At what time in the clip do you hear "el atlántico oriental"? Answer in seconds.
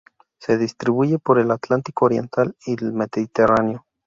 1.37-2.55